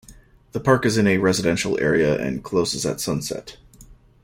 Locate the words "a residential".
1.05-1.79